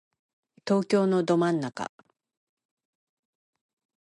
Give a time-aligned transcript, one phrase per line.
[0.67, 1.91] 東京のど真ん中